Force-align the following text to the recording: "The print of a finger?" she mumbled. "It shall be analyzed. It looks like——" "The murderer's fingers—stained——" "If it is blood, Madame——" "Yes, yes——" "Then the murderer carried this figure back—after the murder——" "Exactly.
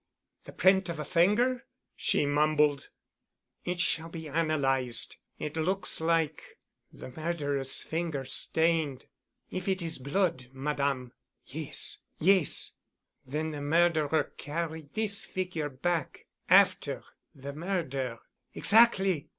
"The 0.45 0.51
print 0.51 0.89
of 0.89 0.97
a 0.97 1.05
finger?" 1.05 1.63
she 1.95 2.25
mumbled. 2.25 2.89
"It 3.65 3.79
shall 3.79 4.09
be 4.09 4.27
analyzed. 4.27 5.17
It 5.37 5.55
looks 5.55 6.01
like——" 6.01 6.55
"The 6.91 7.09
murderer's 7.11 7.83
fingers—stained——" 7.83 9.05
"If 9.51 9.67
it 9.67 9.83
is 9.83 9.99
blood, 9.99 10.47
Madame——" 10.53 11.13
"Yes, 11.45 11.99
yes——" 12.17 12.73
"Then 13.27 13.51
the 13.51 13.61
murderer 13.61 14.33
carried 14.37 14.91
this 14.95 15.23
figure 15.23 15.69
back—after 15.69 17.03
the 17.35 17.53
murder——" 17.53 18.21
"Exactly. 18.55 19.29